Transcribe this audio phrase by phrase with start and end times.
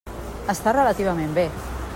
[0.53, 1.47] Està relativament bé.